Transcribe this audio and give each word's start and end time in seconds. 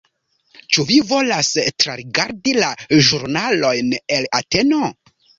Ĉu 0.75 0.83
vi 0.91 0.95
volas 1.09 1.49
trarigardi 1.83 2.53
la 2.59 2.69
ĵurnalojn 3.09 3.93
el 4.17 4.25
Ateno? 4.39 4.81